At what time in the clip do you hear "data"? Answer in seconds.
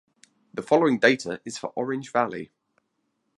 0.97-1.39